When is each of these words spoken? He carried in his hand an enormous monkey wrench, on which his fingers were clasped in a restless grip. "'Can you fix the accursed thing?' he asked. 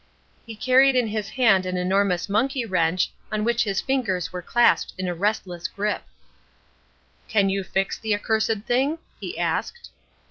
He 0.47 0.55
carried 0.55 0.95
in 0.95 1.05
his 1.05 1.29
hand 1.29 1.63
an 1.67 1.77
enormous 1.77 2.27
monkey 2.27 2.65
wrench, 2.65 3.11
on 3.31 3.43
which 3.43 3.63
his 3.65 3.81
fingers 3.81 4.33
were 4.33 4.41
clasped 4.41 4.95
in 4.97 5.07
a 5.07 5.13
restless 5.13 5.67
grip. 5.67 6.01
"'Can 7.27 7.49
you 7.49 7.63
fix 7.63 7.99
the 7.99 8.15
accursed 8.15 8.63
thing?' 8.65 8.97
he 9.19 9.37
asked. 9.37 9.91